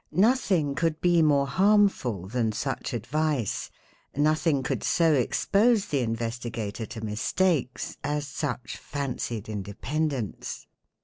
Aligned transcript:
Nothing 0.11 0.73
could 0.73 0.99
be 0.99 1.21
more 1.21 1.45
harmful 1.45 2.27
than 2.27 2.53
such 2.53 2.91
advice, 2.91 3.69
nothing 4.15 4.63
could 4.63 4.83
so 4.83 5.13
expose 5.13 5.85
the 5.85 5.99
investigator 5.99 6.87
to 6.87 7.05
mistakes 7.05 7.97
as 8.03 8.27
such 8.27 8.77
fancied 8.77 9.47
independence. 9.47 10.65